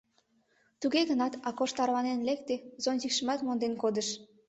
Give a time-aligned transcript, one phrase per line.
[0.81, 4.07] Туге гынат, Акош тарванен лекте, зонтикшымат монден кодыш.